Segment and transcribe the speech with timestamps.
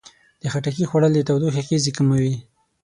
[0.41, 2.33] د خټکي خوړل د تودوخې اغېزې کموي.